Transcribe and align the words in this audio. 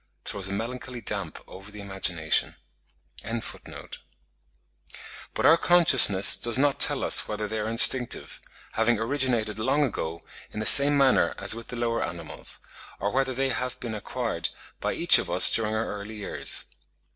throws 0.25 0.47
a 0.49 0.51
melancholy 0.51 0.99
damp 0.99 1.37
over 1.45 1.69
the 1.69 1.79
imagination."); 1.79 2.55
but 5.35 5.45
our 5.45 5.57
consciousness 5.57 6.35
does 6.35 6.57
not 6.57 6.79
tell 6.79 7.03
us 7.03 7.27
whether 7.27 7.47
they 7.47 7.59
are 7.59 7.69
instinctive, 7.69 8.41
having 8.71 8.97
originated 8.97 9.59
long 9.59 9.83
ago 9.83 10.23
in 10.51 10.59
the 10.59 10.65
same 10.65 10.97
manner 10.97 11.35
as 11.37 11.53
with 11.53 11.67
the 11.67 11.75
lower 11.75 12.03
animals, 12.03 12.57
or 12.99 13.11
whether 13.11 13.35
they 13.35 13.49
have 13.49 13.79
been 13.79 13.93
acquired 13.93 14.49
by 14.79 14.91
each 14.91 15.19
of 15.19 15.29
us 15.29 15.51
during 15.51 15.75
our 15.75 15.85
early 15.85 16.15
years. 16.15 16.65